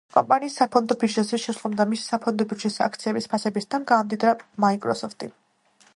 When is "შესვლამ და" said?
1.43-1.87